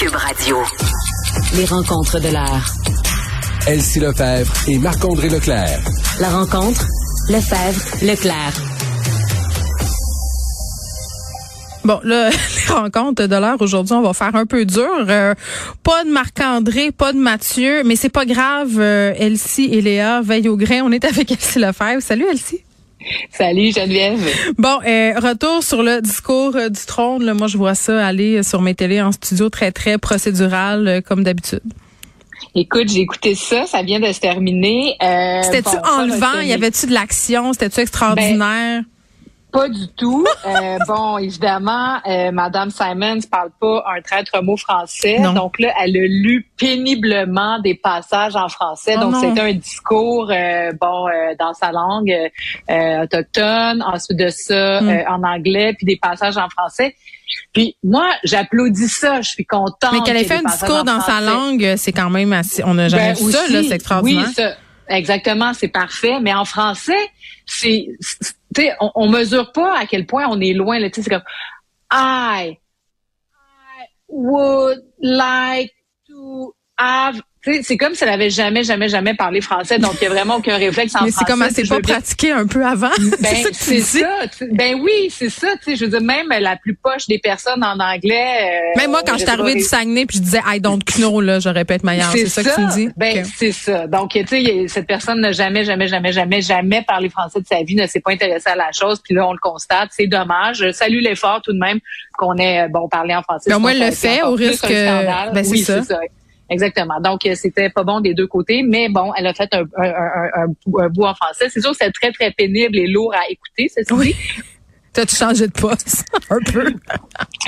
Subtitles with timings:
[0.00, 0.56] Cube Radio.
[1.54, 2.64] Les rencontres de l'heure.
[3.66, 5.78] Elsie Lefebvre et Marc-André Leclerc.
[6.20, 6.86] La rencontre,
[7.28, 8.54] Lefebvre, Leclerc.
[11.84, 12.30] Bon, là,
[12.68, 14.88] les rencontres de l'heure aujourd'hui, on va faire un peu dur.
[15.06, 15.34] Euh,
[15.82, 18.78] pas de Marc-André, pas de Mathieu, mais c'est pas grave.
[18.78, 20.80] Euh, Elsie et Léa veillent au grain.
[20.82, 22.00] On est avec Elsie Lefebvre.
[22.00, 22.64] Salut Elsie.
[23.30, 24.20] Salut Geneviève.
[24.58, 27.24] Bon, euh, retour sur le discours euh, du trône.
[27.24, 31.00] Là, moi, je vois ça aller sur mes télés en studio très, très procédural, euh,
[31.00, 31.62] comme d'habitude.
[32.54, 34.96] Écoute, j'ai écouté ça, ça vient de se terminer.
[35.02, 36.40] Euh, C'était-tu bon, enlevant?
[36.40, 37.52] Y avait-tu de l'action?
[37.52, 38.82] C'était-tu extraordinaire?
[39.52, 40.24] Pas du tout.
[40.46, 45.18] Euh, bon, évidemment, euh, Madame Simons parle pas un traître mot français.
[45.18, 45.32] Non.
[45.32, 48.94] Donc là, elle a lu péniblement des passages en français.
[48.96, 52.12] Oh donc c'était un discours, euh, bon, euh, dans sa langue
[52.70, 53.82] euh, autochtone.
[53.82, 54.88] Ensuite de ça, Mm.
[54.88, 56.94] euh, en anglais, puis des passages en français.
[57.52, 59.20] Puis moi, j'applaudis ça.
[59.20, 59.92] Je suis contente.
[59.92, 62.62] mais qu'elle ait fait ait un discours dans sa langue, c'est quand même assez.
[62.64, 64.26] On n'a jamais Ben, vu ça, là, c'est extraordinaire.
[64.28, 64.54] Oui, ça,
[64.90, 66.20] exactement, c'est parfait.
[66.20, 67.10] Mais en français,
[67.46, 67.88] c'est,
[68.80, 70.78] on, on mesure pas à quel point on est loin.
[70.78, 71.22] Là, c'est comme
[71.92, 72.58] I,
[73.32, 75.72] I would like
[76.08, 77.20] to have.
[77.42, 79.78] C'est comme si elle avait jamais, jamais, jamais parlé français.
[79.78, 81.24] Donc, il y a vraiment aucun réflexe en Mais français.
[81.26, 82.90] c'est comme elle s'est Je pas pratiquée un peu avant.
[83.20, 85.48] ben, c'est ça Ben oui, c'est ça.
[85.64, 88.50] Tu sais, je veux dire, même la plus poche des personnes en anglais.
[88.76, 90.82] euh, Même moi, quand je je suis arrivée du Saguenay puis je disais I don't
[90.96, 92.10] know, là, pu être meilleure.
[92.12, 92.88] C'est ça, que tu me dis?
[92.96, 93.86] Ben, c'est ça.
[93.86, 97.62] Donc, tu sais, cette personne n'a jamais, jamais, jamais, jamais, jamais parlé français de sa
[97.62, 99.00] vie, ne s'est pas intéressée à la chose.
[99.02, 99.90] Puis là, on le constate.
[99.92, 100.58] C'est dommage.
[100.58, 101.78] Je salue l'effort tout de même
[102.18, 103.48] qu'on ait, euh, bon, parlé en français.
[103.48, 105.80] Mais au Je moins, pense elle le fait, au risque ben, c'est oui, ça.
[106.50, 107.00] Exactement.
[107.00, 109.84] Donc, euh, c'était pas bon des deux côtés, mais bon, elle a fait un, un,
[109.84, 111.48] un, un bout- en français.
[111.48, 114.14] C'est sûr que c'est très, très pénible et lourd à écouter, c'est Oui.
[114.92, 116.04] T'as-tu changé de poste?
[116.30, 116.74] un peu.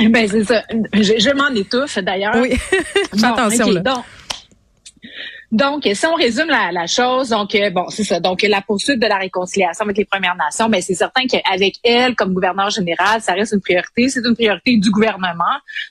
[0.08, 0.62] Ben, c'est ça.
[0.94, 2.36] Je, je m'en étouffe, d'ailleurs.
[2.36, 2.56] Oui.
[2.56, 2.86] Fais
[3.16, 3.80] Bon, attention, là.
[3.80, 4.04] Donc,
[5.52, 8.18] donc, si on résume la, la chose, donc euh, bon, c'est ça.
[8.18, 12.14] Donc, la poursuite de la réconciliation avec les Premières Nations, ben c'est certain qu'avec elle,
[12.14, 14.08] comme gouverneur général, ça reste une priorité.
[14.08, 15.44] C'est une priorité du gouvernement.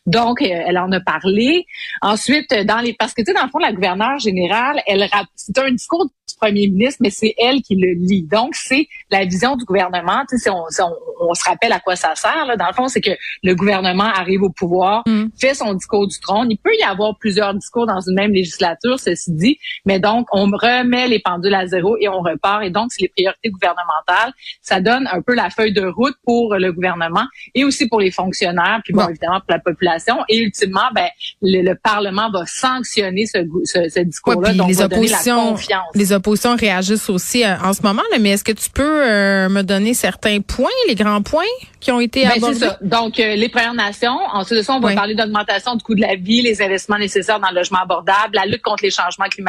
[0.05, 1.65] Donc, euh, elle en a parlé.
[2.01, 5.07] Ensuite, euh, dans les, parce que tu sais, dans le fond, la gouverneure générale, elle,
[5.35, 8.23] c'est un discours du premier ministre, mais c'est elle qui le lit.
[8.23, 10.23] Donc, c'est la vision du gouvernement.
[10.29, 10.91] Tu sais, si on, si on,
[11.29, 12.45] on se rappelle à quoi ça sert.
[12.47, 13.11] Là, dans le fond, c'est que
[13.43, 15.25] le gouvernement arrive au pouvoir, Mm.
[15.39, 16.47] fait son discours du trône.
[16.49, 19.50] Il peut y avoir plusieurs discours dans une même législature, ceci dit,
[19.85, 22.63] mais donc on remet les pendules à zéro et on repart.
[22.63, 24.33] Et donc, c'est les priorités gouvernementales.
[24.61, 27.25] Ça donne un peu la feuille de route pour le gouvernement
[27.55, 30.17] et aussi pour les fonctionnaires, puis bon, évidemment pour la population.
[30.29, 31.07] Et ultimement, ben
[31.41, 35.85] le, le Parlement va sanctionner ce, discours-là, donc les va donner la oppositions, confiance.
[35.95, 38.01] les oppositions réagissent aussi euh, en ce moment.
[38.11, 41.43] Là, mais est-ce que tu peux euh, me donner certains points, les grands points
[41.79, 42.55] qui ont été Ben, abordés?
[42.55, 42.77] c'est ça.
[42.81, 44.17] Donc, euh, les Premières Nations.
[44.33, 44.95] Ensuite de ça, on va Oui.
[44.95, 48.45] parler d'augmentation du coût de la vie, les investissements nécessaires dans le logement abordable, la
[48.45, 49.40] lutte contre les changements climatiques,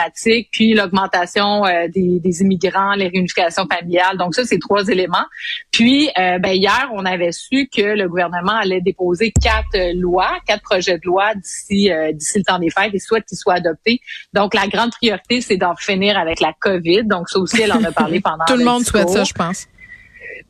[0.51, 4.17] puis l'augmentation euh, des, des immigrants, les réunifications familiales.
[4.19, 5.27] Donc, ça, c'est trois éléments.
[5.71, 10.31] Puis, euh, ben, hier, on avait su que le gouvernement allait déposer quatre euh, lois,
[10.47, 13.55] quatre projets de loi d'ici euh, d'ici le temps des fêtes et souhaite qu'ils soient
[13.55, 14.01] adoptés.
[14.33, 17.05] Donc, la grande priorité, c'est d'en finir avec la COVID.
[17.05, 19.67] Donc, ça aussi, elle en a parlé pendant Tout le monde souhaite ça, je pense.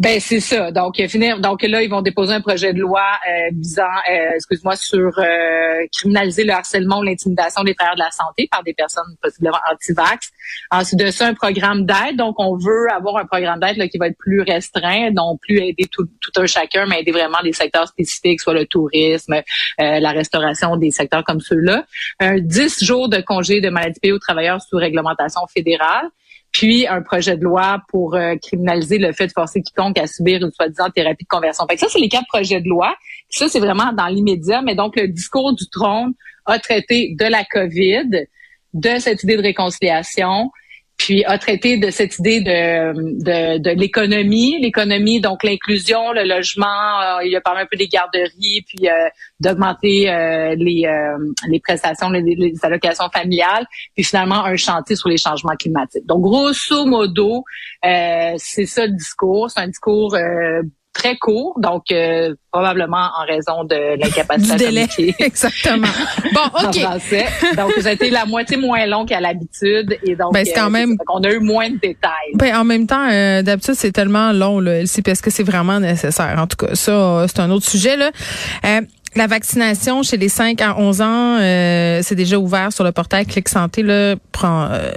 [0.02, 0.72] Ben c'est ça.
[0.72, 1.38] Donc finir.
[1.38, 5.86] Donc là, ils vont déposer un projet de loi euh, visant, euh, excuse-moi, sur euh,
[5.92, 10.32] criminaliser le harcèlement ou l'intimidation des travailleurs de la santé par des personnes possiblement anti-vax.
[10.72, 12.16] Ensuite de ça, un programme d'aide.
[12.16, 15.86] Donc on veut avoir un programme d'aide qui va être plus restreint, non plus aider
[15.88, 19.40] tout, tout un chacun, mais aider vraiment des secteurs spécifiques, soit le tourisme, euh,
[20.00, 21.84] la restauration, des secteurs comme ceux-là.
[22.19, 26.08] Un 10 jours de congé de maladie payée aux travailleurs sous réglementation fédérale
[26.53, 30.43] puis un projet de loi pour euh, criminaliser le fait de forcer quiconque à subir
[30.43, 31.65] une soi-disant thérapie de conversion.
[31.69, 32.94] Fait que ça, c'est les quatre projets de loi.
[33.31, 34.60] Ça, c'est vraiment dans l'immédiat.
[34.60, 36.12] Mais donc, le discours du trône
[36.44, 38.26] a traité de la COVID,
[38.75, 40.50] de cette idée de réconciliation,
[41.02, 47.00] puis a traité de cette idée de, de, de l'économie, l'économie, donc l'inclusion, le logement,
[47.18, 48.92] euh, il a parlé un peu des garderies, puis euh,
[49.40, 51.18] d'augmenter euh, les, euh,
[51.48, 53.66] les prestations, les, les allocations familiales,
[53.96, 56.06] puis finalement un chantier sur les changements climatiques.
[56.06, 57.43] Donc, grosso modo,
[57.84, 59.50] euh, c'est ça le discours.
[59.50, 60.62] C'est un discours euh,
[60.93, 64.87] très court, donc euh, probablement en raison de l'incapacité à délai.
[65.19, 65.87] Exactement.
[66.35, 66.79] Bon, en OK.
[66.81, 67.27] français.
[67.56, 69.97] Donc, ça a été la moitié moins long qu'à l'habitude.
[70.06, 72.33] Et donc, Ben, c'est quand même- on a eu moins de détails.
[72.35, 75.81] Ben, en même temps, euh, d'habitude, c'est tellement long, là, Elsie, parce que c'est vraiment
[75.81, 76.35] nécessaire.
[76.39, 78.11] En tout cas, ça, euh, c'est un autre sujet, là.
[79.14, 83.26] La vaccination chez les 5 à 11 ans, euh, c'est déjà ouvert sur le portail
[83.26, 83.82] Clic Santé.
[83.82, 84.17] Là, euh,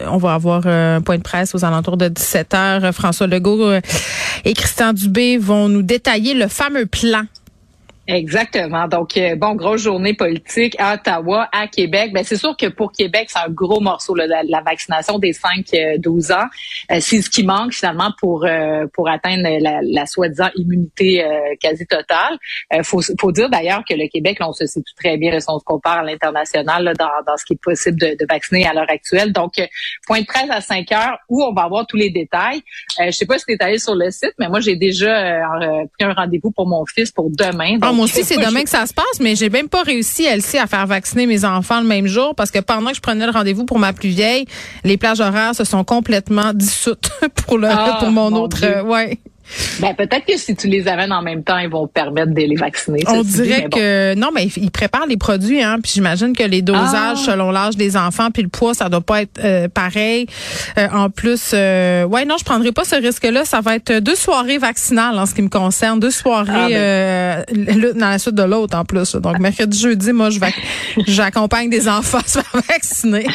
[0.08, 2.94] on va avoir euh, un point de presse aux alentours de 17 heures.
[2.94, 3.74] François Legault
[4.46, 7.24] et Christian Dubé vont nous détailler le fameux plan
[8.08, 8.88] Exactement.
[8.88, 12.12] Donc, euh, bon, grosse journée politique à Ottawa, à Québec.
[12.14, 16.32] Ben, c'est sûr que pour Québec, c'est un gros morceau, là, la, vaccination des 5-12
[16.32, 16.46] ans.
[16.92, 21.24] Euh, c'est ce qui manque finalement pour euh, pour atteindre la, la soi-disant immunité
[21.60, 22.38] quasi totale.
[22.84, 25.60] Faut, faut dire d'ailleurs que le Québec, là, on se situe très bien si on
[25.60, 28.90] se compare à l'international dans, dans ce qui est possible de, de vacciner à l'heure
[28.90, 29.34] actuelle.
[29.34, 29.54] Donc,
[30.06, 32.62] point de presse à 5 heures où on va avoir tous les détails.
[33.00, 35.40] je sais pas si tu es allé sur le site, mais moi, j'ai déjà
[35.98, 37.78] pris un rendez-vous pour mon fils pour demain.
[37.96, 40.68] Moi aussi, c'est demain que ça se passe, mais j'ai même pas réussi, Elsie, à
[40.68, 43.66] faire vacciner mes enfants le même jour parce que pendant que je prenais le rendez-vous
[43.66, 44.46] pour ma plus vieille,
[44.84, 47.10] les plages horaires se sont complètement dissoutes
[47.48, 48.64] pour le ah, pour mon, autre.
[48.64, 49.20] Euh, ouais.
[49.80, 52.56] Ben, peut-être que si tu les amènes en même temps, ils vont permettre de les
[52.56, 53.04] vacciner.
[53.08, 55.78] On dirait que non, mais ils préparent les produits, hein.
[55.82, 57.32] Puis j'imagine que les dosages ah.
[57.32, 60.28] selon l'âge des enfants, puis le poids, ça doit pas être euh, pareil.
[60.78, 63.46] Euh, en plus, euh, ouais, non, je prendrai pas ce risque-là.
[63.46, 67.76] Ça va être deux soirées vaccinales en ce qui me concerne, deux soirées ah, ben.
[67.76, 69.16] l'une dans la suite de l'autre en plus.
[69.16, 70.40] Donc mercredi, jeudi, moi, je
[71.08, 73.28] j'accompagne des enfants à se faire vacciner.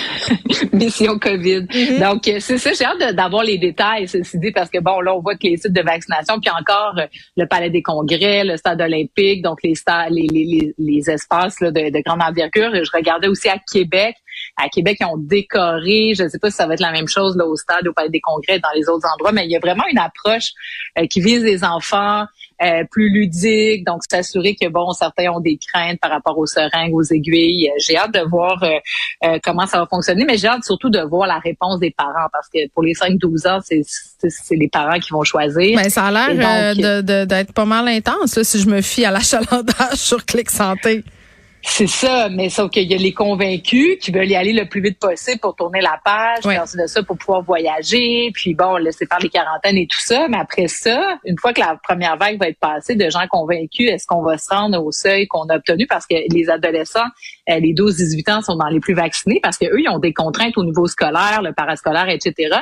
[0.73, 1.61] Mission Covid.
[1.61, 2.01] Mm-hmm.
[2.01, 5.21] Donc c'est ça, j'ai hâte d'avoir les détails, ceci dit, parce que bon, là, on
[5.21, 6.00] voit que les sites de vaccination
[6.41, 7.07] puis encore euh,
[7.37, 9.75] le Palais des Congrès, le Stade olympique, donc les,
[10.11, 12.73] les, les espaces de, de, grande envergure.
[12.73, 14.17] Je regardais aussi à Québec.
[14.57, 16.15] À Québec, ils ont décoré.
[16.17, 17.93] Je ne sais pas si ça va être la même chose là, au Stade, au
[17.93, 20.51] Palais des Congrès, dans les autres endroits, mais il y a vraiment une approche
[20.99, 22.25] euh, qui vise les enfants,
[22.63, 26.95] euh, plus ludique, donc s'assurer que bon, certains ont des craintes par rapport aux seringues,
[26.95, 27.71] aux aiguilles.
[27.79, 31.27] J'ai hâte de voir euh, comment ça va fonctionner, mais j'ai hâte surtout de voir
[31.27, 35.25] la réponse des parents parce que pour les 5-12 ans, c'est les parents qui vont
[35.25, 35.77] choisir.
[35.77, 40.25] Ben, ça a l'air d'être pas mal intense si je me fie à l'achalandage sur
[40.25, 41.05] Clic Santé.
[41.63, 44.81] C'est ça, mais sauf qu'il y a les convaincus qui veulent y aller le plus
[44.81, 46.55] vite possible pour tourner la page, oui.
[46.57, 50.27] de ça pour pouvoir voyager, puis bon, laisser faire les quarantaines et tout ça.
[50.29, 53.91] Mais après ça, une fois que la première vague va être passée de gens convaincus,
[53.91, 55.87] est-ce qu'on va se rendre au seuil qu'on a obtenu?
[55.87, 57.09] Parce que les adolescents,
[57.51, 60.57] euh, les 12-18 ans sont dans les plus vaccinés parce qu'eux, ils ont des contraintes
[60.57, 62.57] au niveau scolaire, le parascolaire, etc.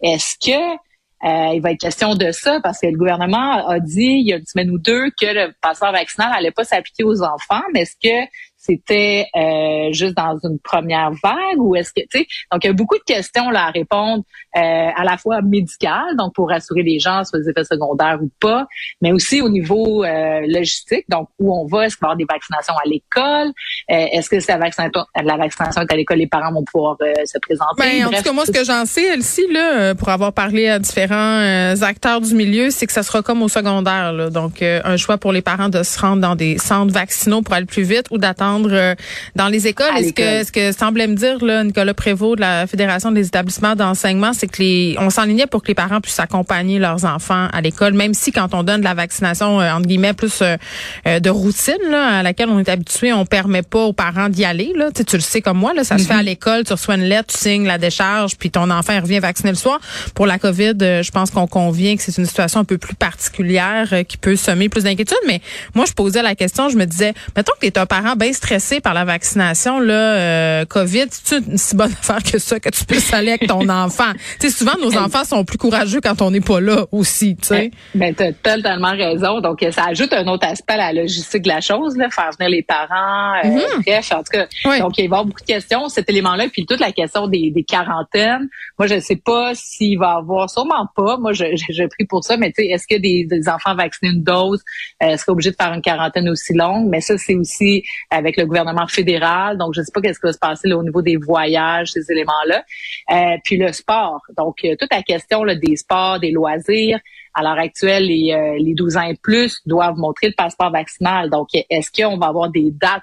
[0.00, 0.78] Est-ce que
[1.24, 4.32] euh, il va être question de ça parce que le gouvernement a dit il y
[4.32, 7.82] a une semaine ou deux que le passeport vaccinal n'allait pas s'appliquer aux enfants, mais
[7.82, 8.30] est-ce que
[8.64, 12.70] c'était euh, juste dans une première vague ou est-ce que tu sais donc il y
[12.70, 14.24] a beaucoup de questions là à répondre
[14.56, 18.30] euh, à la fois médicales donc pour rassurer les gens sur les effets secondaires ou
[18.40, 18.66] pas
[19.02, 22.16] mais aussi au niveau euh, logistique donc où on va est-ce qu'il va y avoir
[22.16, 23.52] des vaccinations à l'école
[23.88, 27.38] est-ce que c'est la vaccination la vaccination est à l'école les parents vont pouvoir se
[27.38, 30.68] présenter ben, en tout cas moi ce que j'en sais Elsie là pour avoir parlé
[30.68, 34.30] à différents acteurs du milieu c'est que ça sera comme au secondaire là.
[34.30, 37.66] donc un choix pour les parents de se rendre dans des centres vaccinaux pour aller
[37.66, 38.94] plus vite ou d'attendre euh,
[39.34, 39.96] dans les écoles.
[39.96, 43.74] Est-ce que ce que semblait me dire là, Nicolas Prévost de la Fédération des établissements
[43.74, 47.60] d'enseignement, c'est que les on s'enlignait pour que les parents puissent accompagner leurs enfants à
[47.60, 51.30] l'école, même si quand on donne de la vaccination euh, entre guillemets plus euh, de
[51.30, 54.72] routine là, à laquelle on est habitué, on permet pas aux parents d'y aller.
[54.76, 54.90] Là.
[54.94, 56.24] Tu, tu le sais comme moi, là, ça se fait à mm-hmm.
[56.24, 59.56] l'école, tu reçois une lettre, tu signes la décharge, puis ton enfant revient vacciner le
[59.56, 59.80] soir.
[60.14, 63.92] Pour la COVID, je pense qu'on convient que c'est une situation un peu plus particulière
[64.06, 65.18] qui peut semer plus d'inquiétude.
[65.26, 65.40] Mais
[65.74, 68.32] moi, je posais la question, je me disais, mettons que tu es un parent bien
[68.44, 72.68] stressé par la vaccination, là, euh, COVID, c'est une si bonne affaire que ça, que
[72.68, 74.12] tu puisses aller avec ton enfant.
[74.38, 77.48] Tu sais, souvent, nos enfants sont plus courageux quand on n'est pas là aussi, tu
[77.48, 77.70] sais.
[77.94, 79.40] Ben, ben t'as totalement raison.
[79.40, 82.50] Donc, ça ajoute un autre aspect à la logistique de la chose, là, faire venir
[82.50, 83.84] les parents, euh, mm-hmm.
[83.86, 84.78] bref, en tout cas.
[84.78, 87.50] Donc, il va y avoir beaucoup de questions, cet élément-là, puis toute la question des,
[87.50, 88.48] des quarantaines.
[88.78, 91.16] Moi, je ne sais pas s'il va y avoir, sûrement pas.
[91.16, 94.12] Moi, je, je, prie pour ça, mais tu sais, est-ce que des, des enfants vaccinés
[94.12, 94.62] une dose,
[95.02, 96.88] euh, est-ce obligé de faire une quarantaine aussi longue?
[96.88, 99.58] Mais ça, c'est aussi avec le gouvernement fédéral.
[99.58, 102.10] Donc, je ne sais pas qu'est-ce qui va se passer au niveau des voyages, ces
[102.10, 102.64] éléments-là.
[103.10, 104.20] Euh, puis le sport.
[104.36, 106.98] Donc, euh, toute la question des sports, des loisirs.
[107.34, 111.30] À l'heure actuelle, les, euh, les 12 ans et plus doivent montrer le passeport vaccinal.
[111.30, 113.02] Donc, est-ce qu'on va avoir des dates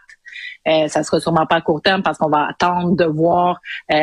[0.67, 3.59] euh, ça sera sûrement pas à court terme parce qu'on va attendre de voir
[3.91, 3.95] euh,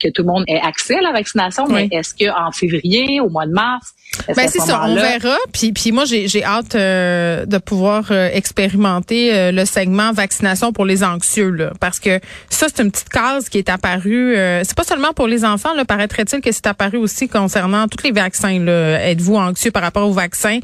[0.00, 1.66] que tout le monde ait accès à la vaccination.
[1.68, 3.94] Mais est-ce qu'en février, au mois de mars,
[4.26, 5.36] ben c'est ça, on verra.
[5.52, 10.84] Puis, puis moi, j'ai, j'ai hâte euh, de pouvoir euh, expérimenter le segment vaccination pour
[10.84, 14.34] les anxieux, là, parce que ça, c'est une petite case qui est apparue.
[14.64, 18.10] c'est pas seulement pour les enfants, là, paraîtrait-il que c'est apparu aussi concernant tous les
[18.10, 18.58] vaccins.
[18.58, 19.00] Là.
[19.08, 20.58] Êtes-vous anxieux par rapport aux vaccins,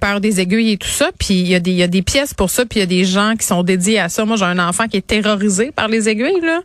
[0.00, 1.10] peur des aiguilles et tout ça.
[1.18, 2.82] Puis il y a des, il y a des pièces pour ça, puis il y
[2.82, 4.24] a des gens qui sont dédiés à ça.
[4.24, 6.60] Moi, j'ai un enfant qui est terrorisé par les aiguilles, là.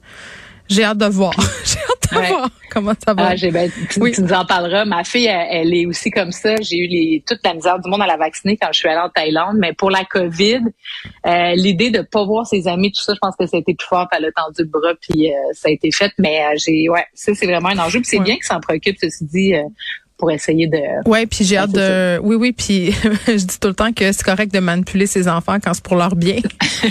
[0.70, 1.34] J'ai hâte de voir.
[1.66, 3.30] j'ai hâte de voir comment ça va.
[3.32, 4.86] Ah, ben, tu, nous en parleras.
[4.86, 6.56] Ma fille, elle, est aussi comme ça.
[6.62, 9.00] J'ai eu les, toute la misère du monde à la vacciner quand je suis allée
[9.00, 9.58] en Thaïlande.
[9.58, 10.62] Mais pour la COVID,
[11.25, 13.74] euh, l'idée de pas voir ses amis, tout ça, je pense que ça a été
[13.74, 14.08] plus fort.
[14.12, 16.12] Elle a tendu le bras, puis euh, ça a été fait.
[16.20, 18.00] Mais euh, j'ai, ouais, ça c'est vraiment un enjeu.
[18.01, 18.98] Puis c'est bien que ça en préoccupe.
[19.01, 19.54] Ceci dit,
[20.20, 21.10] pour essayer de.
[21.10, 22.20] Ouais, puis j'ai hâte de.
[22.20, 22.92] Oui, oui, puis
[23.28, 25.96] je dis tout le temps que c'est correct de manipuler ses enfants quand c'est pour
[25.96, 26.38] leur bien.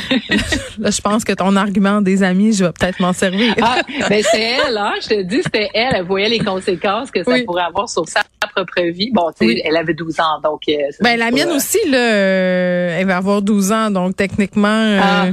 [0.78, 3.54] là, je pense que ton argument des amis, je vais peut-être m'en servir.
[3.62, 3.76] ah,
[4.08, 4.94] ben c'est elle, hein.
[5.02, 5.94] Je te dis, c'était elle.
[5.94, 8.22] Elle voyait les conséquences que ça pourrait avoir sur sa
[8.54, 9.10] propre vie.
[9.12, 10.62] Bon, tu sais, elle avait 12 ans, donc.
[10.68, 15.00] Euh, ben la mienne aussi, là, euh, elle va avoir 12 ans, donc techniquement, euh,
[15.02, 15.26] ah,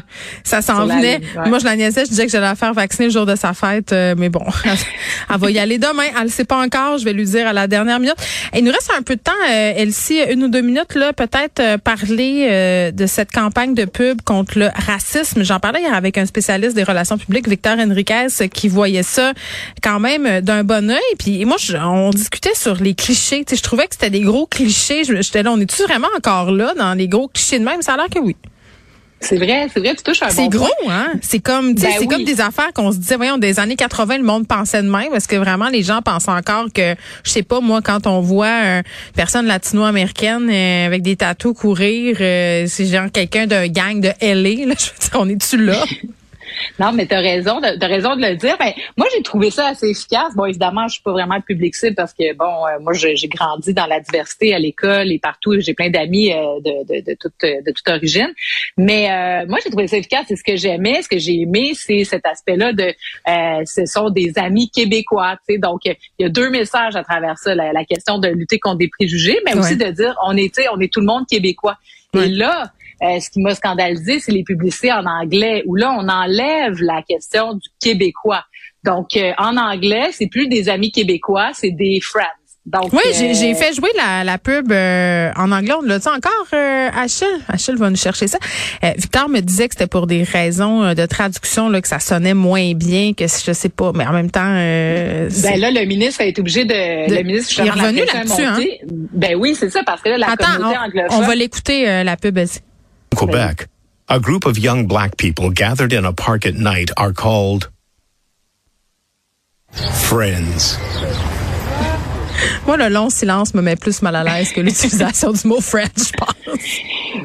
[0.44, 1.22] ça s'en venait.
[1.46, 3.54] Moi, je la niaisais, je disais que j'allais la faire vacciner le jour de sa
[3.54, 6.04] fête, mais bon, elle va y aller demain.
[6.18, 6.98] Elle ne sait pas encore.
[6.98, 7.85] Je vais lui dire à la dernière
[8.56, 12.92] il nous reste un peu de temps, Elsie, une ou deux minutes là, peut-être parler
[12.92, 15.44] de cette campagne de pub contre le racisme.
[15.44, 19.34] J'en parlais hier avec un spécialiste des relations publiques, Victor Henriquez, qui voyait ça
[19.82, 21.00] quand même d'un bon œil.
[21.20, 23.46] Puis moi, on discutait sur les clichés.
[23.50, 25.04] je trouvais que c'était des gros clichés.
[25.04, 27.82] J'étais là, on est-tu vraiment encore là dans les gros clichés de même?
[27.82, 28.36] Ça a l'air que oui.
[29.26, 31.14] C'est vrai, c'est vrai, tu touches un C'est gros, hein?
[31.22, 34.24] C'est comme, ben c'est comme des affaires qu'on se disait, voyons, des années 80, le
[34.24, 37.60] monde pensait de même, parce que vraiment, les gens pensent encore que, je sais pas,
[37.60, 38.84] moi, quand on voit une
[39.16, 44.68] personne latino-américaine euh, avec des tatous courir, euh, c'est genre quelqu'un d'un gang de LA,
[44.68, 45.84] là, je veux dire, on est-tu là?
[46.80, 48.58] Non, mais tu as raison, de, raison de le dire.
[48.58, 50.36] Ben, moi, j'ai trouvé ça assez efficace.
[50.36, 53.16] Bon, évidemment, je suis pas vraiment le public cible parce que, bon, euh, moi, j'ai
[53.28, 55.60] grandi dans la diversité à l'école et partout.
[55.60, 58.34] J'ai plein d'amis euh, de, de, de, toute, de toute origine.
[58.78, 60.30] Mais euh, moi, j'ai trouvé ça efficace.
[60.32, 62.94] Et ce que j'aimais, ce que j'ai aimé, c'est cet aspect-là de
[63.66, 65.38] ce sont des amis québécois.
[65.48, 67.56] sais Donc, il y a deux messages à travers ça.
[67.56, 70.92] La, question de lutter contre des préjugés, mais aussi de dire on est, on est
[70.92, 71.78] tout le monde québécois.
[72.16, 72.72] Et là,
[73.04, 77.02] euh, ce qui m'a scandalisé, c'est les publicités en anglais, où là, on enlève la
[77.02, 78.44] question du québécois.
[78.84, 82.24] Donc, euh, en anglais, c'est plus des amis québécois, c'est des friends.
[82.66, 85.74] Donc, oui, j'ai euh, fait jouer la, la pub en anglais.
[85.78, 87.28] On l'a dit encore, Achille?
[87.48, 88.40] Achille va nous chercher ça.
[88.98, 92.74] Victor me disait que c'était pour des raisons de traduction, là, que ça sonnait moins
[92.74, 94.42] bien, que je sais pas, mais en même temps.
[94.42, 97.14] ben là, le ministre a été obligé de.
[97.14, 98.44] le ministre, il est revenu là-dessus.
[98.44, 98.60] Hein?
[99.14, 101.20] Ben oui, c'est ça, parce que là, la communauté anglophone.
[101.20, 102.40] On va l'écouter la pub.
[103.16, 103.68] Quebec,
[104.10, 107.70] a group of young black people gathered in a park at night are called
[109.72, 110.78] friends.
[112.66, 115.98] Moi, le long silence me met plus mal à l'aise que l'utilisation du mot French,
[115.98, 116.36] je pense.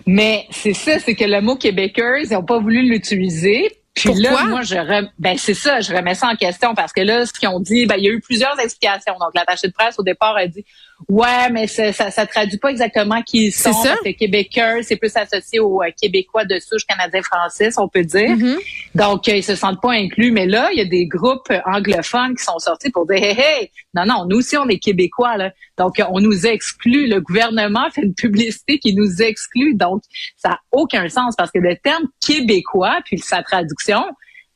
[0.07, 3.80] Mais c'est ça, c'est que le mot québécois, ils n'ont pas voulu l'utiliser.
[4.01, 4.75] Puis là, moi, je
[5.19, 7.87] ben c'est ça, je remets ça en question parce que là, ce qu'ils ont dit,
[7.87, 9.15] ben il y a eu plusieurs explications.
[9.21, 10.65] Donc, l'attaché de presse au départ a dit
[11.09, 13.73] Ouais, mais ça, ça, traduit pas exactement qui ils sont.
[13.73, 13.97] Ça?
[14.03, 18.37] Parce Québécois, c'est plus associé aux euh, Québécois de souche canadien-français, on peut dire.
[18.37, 18.57] Mm-hmm.
[18.97, 20.31] Donc, euh, ils se sentent pas inclus.
[20.31, 23.71] Mais là, il y a des groupes anglophones qui sont sortis pour dire Hey, hey,
[23.95, 25.37] non, non, nous aussi, on est Québécois.
[25.37, 25.53] Là.
[25.79, 27.09] Donc, on nous exclut.
[27.09, 29.75] Le gouvernement fait une publicité qui nous exclut.
[29.75, 30.03] Donc,
[30.37, 33.90] ça n'a aucun sens parce que le terme québécois, puis sa traduction,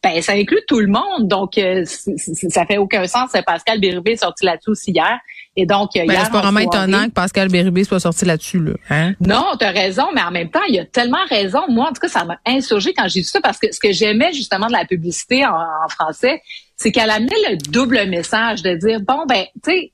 [0.04, 1.28] ben, ça inclut tout le monde.
[1.28, 3.30] Donc, euh, ça fait aucun sens.
[3.46, 5.18] Pascal Bérubé est sorti là-dessus aussi hier.
[5.56, 8.72] Et donc, ben, c'est pas vraiment étonnant que Pascal Bérubé soit sorti là-dessus, là.
[8.90, 9.14] Hein?
[9.20, 11.60] Non, tu as raison, mais en même temps, il a tellement raison.
[11.68, 13.92] Moi, en tout cas, ça m'a insurgé quand j'ai vu ça parce que ce que
[13.92, 16.42] j'aimais justement de la publicité en, français,
[16.76, 19.92] c'est qu'elle amenait le double message de dire bon ben tu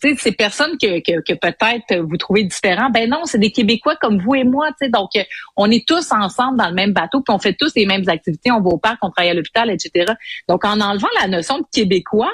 [0.00, 3.96] sais ces personnes que, que, que peut-être vous trouvez différents ben non c'est des Québécois
[4.00, 4.90] comme vous et moi tu sais.
[4.90, 5.10] Donc
[5.56, 8.50] on est tous ensemble dans le même bateau puis on fait tous les mêmes activités.
[8.52, 10.12] On va au parc on travaille à l'hôpital etc
[10.48, 12.32] donc en enlevant la notion de Québécois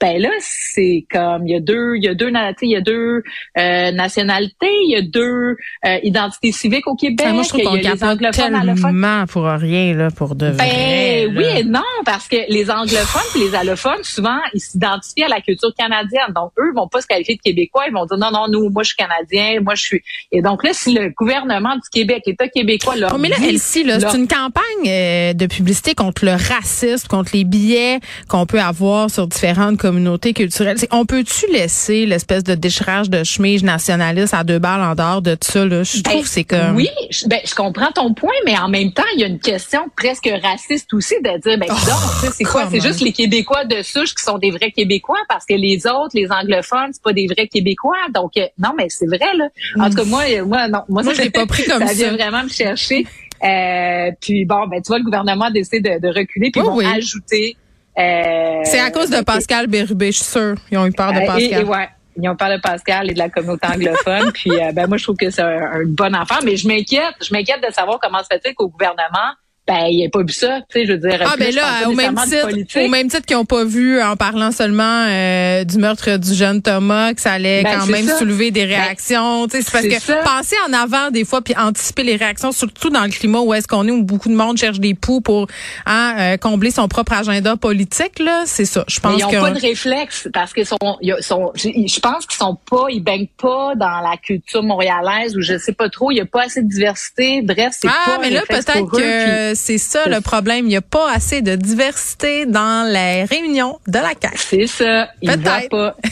[0.00, 2.30] ben là c'est comme il y a deux il y a deux
[2.62, 3.22] il y a deux
[3.58, 7.80] euh, nationalités il y a deux euh, identités civiques au Québec moi je trouve qu'on
[7.80, 13.22] capote tellement pour rien là pour de ben, oui et non parce que les anglophones
[13.36, 16.32] et les allophones souvent ils s'identifient à la culture canadienne.
[16.34, 18.82] Donc eux vont pas se qualifier de québécois ils vont dire non non nous moi
[18.82, 22.48] je suis canadien moi je suis et donc là si le gouvernement du Québec l'État
[22.48, 26.32] québécois leur oh, mais là Elsie là c'est une campagne euh, de publicité contre le
[26.32, 30.78] racisme contre les billets qu'on peut avoir sur différentes communauté culturelle.
[30.92, 35.36] On peut-tu laisser l'espèce de déchirage de chemise nationaliste à deux balles en dehors de
[35.38, 35.66] ça?
[35.66, 35.82] Là?
[35.82, 36.76] Je trouve que c'est comme...
[36.76, 39.40] Oui, je, ben, je comprends ton point, mais en même temps, il y a une
[39.40, 42.66] question presque raciste aussi de dire, ben, oh, c'est quoi?
[42.70, 46.14] C'est juste les Québécois de souche qui sont des vrais Québécois parce que les autres,
[46.14, 47.98] les anglophones, c'est pas des vrais Québécois.
[48.14, 49.48] Donc, euh, non, mais c'est vrai, là.
[49.78, 50.80] En tout cas, moi, moi, non.
[50.88, 51.88] Moi, moi je l'ai pas pris comme ça.
[51.94, 53.04] Ça vient vraiment me chercher.
[53.42, 57.56] Euh, puis bon, ben tu vois, le gouvernement décide de, de reculer puis vont ajouter
[57.56, 57.63] euh,
[57.96, 60.56] c'est à cause de Pascal Bérubé, je suis sûre.
[60.70, 61.60] Ils ont eu peur de euh, Pascal.
[61.60, 61.88] Et, ouais.
[62.16, 64.32] Ils ont peur de Pascal et de la communauté anglophone.
[64.34, 66.36] puis, euh, ben, moi, je trouve que c'est un, bon enfant.
[66.44, 67.14] Mais je m'inquiète.
[67.20, 69.34] Je m'inquiète de savoir comment se fait-il qu'au gouvernement,
[69.66, 71.18] ben il a pas vu ça, tu sais, je veux dire.
[71.24, 74.52] Ah ben là, au même titre, au même titre qu'ils n'ont pas vu en parlant
[74.52, 78.18] seulement euh, du meurtre du jeune Thomas, que ça allait Ben, quand même ça.
[78.18, 79.46] soulever des Ben, réactions.
[79.48, 80.16] tu sais, c'est parce que ça.
[80.18, 83.66] penser en avant des fois puis anticiper les réactions, surtout dans le climat où est-ce
[83.66, 85.46] qu'on est, où beaucoup de monde cherche des poux pour
[85.86, 88.84] hein, euh, combler son propre agenda politique là, c'est ça.
[88.86, 92.58] Je pense ils ont que pas de réflexe parce qu'ils sont, je pense qu'ils sont
[92.70, 96.10] pas, ils baignent pas dans la culture montréalaise ou je sais pas trop.
[96.10, 97.40] Il y a pas assez de diversité.
[97.42, 100.66] Bref, c'est Ah, pas mais là, peut-être que c'est ça le problème.
[100.66, 104.36] Il n'y a pas assez de diversité dans les réunions de la CAQ.
[104.36, 105.08] C'est ça.
[105.22, 105.68] Voient Peut-être.
[105.70, 105.96] pas.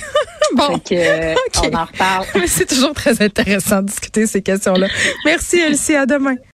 [0.55, 0.79] Bon.
[0.81, 1.71] Que, euh, Ok.
[1.73, 2.27] on en reparle.
[2.47, 4.87] C'est toujours très intéressant de discuter ces questions-là.
[5.25, 5.95] Merci, Elsie.
[5.95, 6.35] À demain.